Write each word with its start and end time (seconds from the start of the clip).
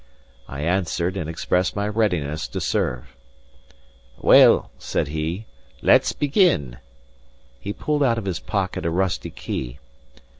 I 0.47 0.61
answered, 0.61 1.15
and 1.15 1.29
expressed 1.29 1.75
my 1.75 1.87
readiness 1.87 2.47
to 2.47 2.59
serve. 2.59 3.15
"Well," 4.17 4.71
he 4.73 4.79
said, 4.83 5.43
"let's 5.83 6.11
begin." 6.11 6.77
He 7.59 7.71
pulled 7.71 8.01
out 8.01 8.17
of 8.17 8.25
his 8.25 8.39
pocket 8.39 8.83
a 8.83 8.89
rusty 8.89 9.29
key. 9.29 9.77